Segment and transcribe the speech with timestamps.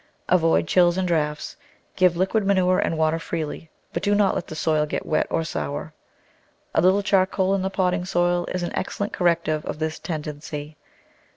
[0.29, 1.55] Avoid chills and draughts.
[1.95, 5.43] Give liquid manure and water freely, but do not let the soil get wet or
[5.43, 5.93] sour.
[6.73, 10.75] A little charcoal in the potting soil is an excellent corrective of this tendency.